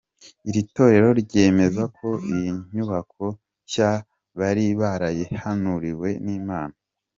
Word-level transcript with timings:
Iri 0.49 0.61
torero 0.75 1.09
ryemeza 1.21 1.83
ko 1.97 2.07
iyi 2.33 2.51
nyubako 2.73 3.25
nshya 3.65 3.91
bari 4.39 4.65
barayihanuriwe 4.79 6.09
n’Imana. 6.25 6.75